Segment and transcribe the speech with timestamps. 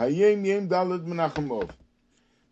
[0.00, 1.76] Hayom Yom Daled Menachem Av.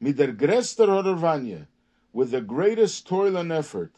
[0.03, 1.67] Mit der größter
[2.13, 3.91] with the greatest toil and effort,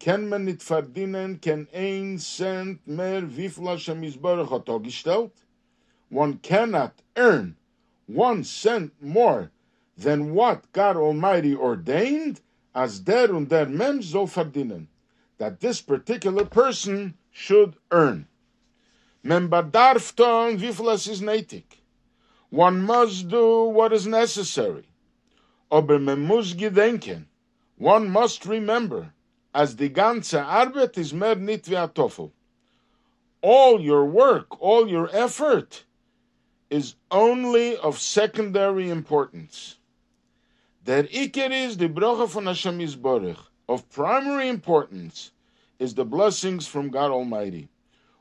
[0.00, 5.30] kann man nicht verdienen, kann ein Cent mehr, wie viel Hashem Yisborach hat?
[6.08, 7.56] One cannot earn
[8.06, 9.50] one cent more
[9.98, 12.40] than what God Almighty ordained,
[12.74, 14.88] as der und der Mensch soll verdienen,
[15.36, 18.26] that this particular person should earn.
[19.22, 21.06] Men bedarf tun, wie viel es.
[22.50, 24.84] One must do what is necessary.
[25.70, 25.98] Aber
[27.76, 29.12] one must remember,
[29.54, 32.30] as die ganze Arbeit ist mehr nicht wie.
[33.42, 35.84] All your work, all your effort
[36.70, 39.76] is only of secondary importance.
[40.84, 43.38] Der Iker is the Bracha von Hashem Yisborich.
[43.68, 45.32] Of primary importance
[45.78, 47.68] is the blessings from God Almighty.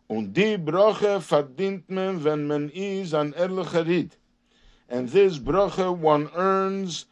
[0.09, 4.15] Und die Brache verdient man, wenn man is an ehrlicher Ried.
[4.87, 7.05] And this Brache one earns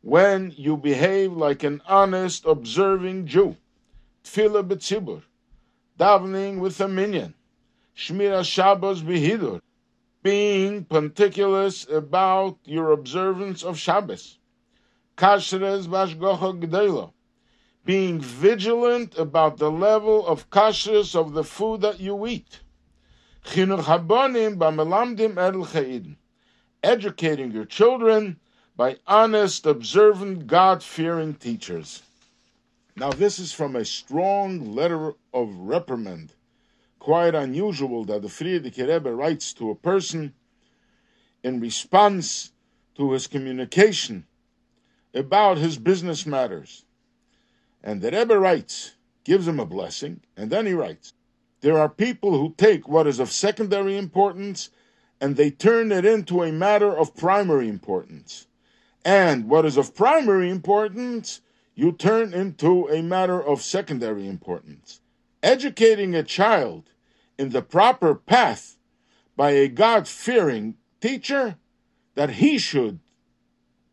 [0.00, 3.56] when you behave like an honest, observing Jew.
[4.24, 5.22] Tfila betzibur.
[5.98, 7.34] Davening with a minyan.
[7.94, 9.60] Shmira Shabbos behidur.
[10.22, 14.38] Being particulous about your observance of Shabbos.
[15.18, 17.12] Kashres vashgocha gdela.
[17.88, 22.60] Being vigilant about the level of kashrus of the food that you eat.
[26.82, 28.40] Educating your children
[28.76, 32.02] by honest, observant, God-fearing teachers.
[32.94, 36.34] Now, this is from a strong letter of reprimand.
[36.98, 40.34] Quite unusual that the Frierdiker Rebbe writes to a person
[41.42, 42.52] in response
[42.96, 44.26] to his communication
[45.14, 46.84] about his business matters.
[47.82, 48.92] And the Rebbe writes,
[49.24, 51.12] gives him a blessing, and then he writes,
[51.60, 54.70] There are people who take what is of secondary importance
[55.20, 58.46] and they turn it into a matter of primary importance.
[59.04, 61.40] And what is of primary importance,
[61.74, 65.00] you turn into a matter of secondary importance.
[65.42, 66.90] Educating a child
[67.38, 68.76] in the proper path
[69.36, 71.56] by a God fearing teacher,
[72.14, 72.98] that he should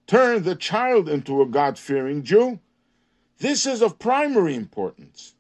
[0.08, 2.60] turn the child into a God fearing Jew,
[3.40, 5.36] this is of primary importance.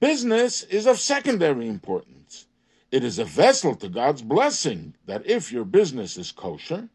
[0.00, 2.46] Business is of secondary importance.
[2.90, 6.88] It is a vessel to God's blessing that if your business is kosher,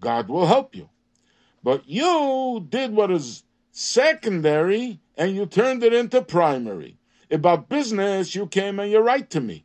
[0.00, 0.90] God will help you.
[1.62, 6.98] But you did what is secondary and you turned it into primary.
[7.30, 9.64] About business, you came and you write to me.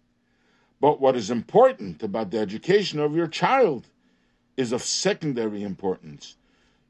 [0.79, 3.87] But what is important about the education of your child
[4.55, 6.37] is of secondary importance.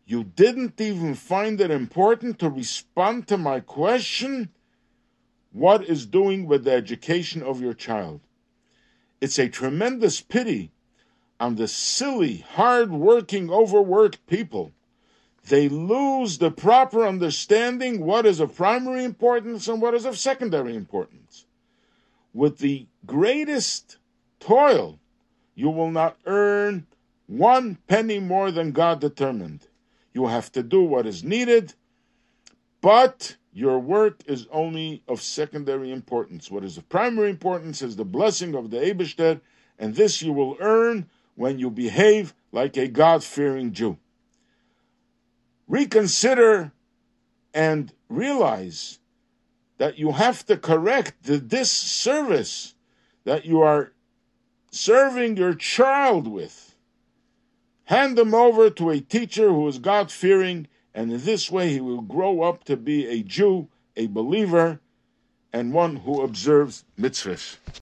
[0.10, 4.48] You didn't even find it important to respond to my question
[5.52, 8.22] what is doing with the education of your child.
[9.20, 10.72] It's a tremendous pity
[11.42, 14.72] on the silly, hard working, overworked people.
[15.50, 20.74] They lose the proper understanding what is of primary importance and what is of secondary
[20.78, 21.46] importance.
[22.34, 23.98] With the greatest
[24.40, 25.00] toil,
[25.54, 26.88] you will not earn
[27.26, 29.68] one penny more than God determined.
[30.18, 31.76] You have to do what is needed,
[32.82, 36.50] but your work is only of secondary importance.
[36.50, 39.42] What is of primary importance is the blessing of the Eibishter,
[39.78, 44.00] and this you will earn when you behave like a God fearing Jew.
[45.68, 46.72] Reconsider
[47.54, 48.98] and realize
[49.78, 52.74] that you have to correct the disservice
[53.24, 53.92] that you are
[54.72, 56.74] serving your child with.
[57.88, 61.80] Hand them over to a teacher who is God fearing, and in this way he
[61.80, 64.82] will grow up to be a Jew, a believer,
[65.54, 67.56] and one who observes mitzvahs.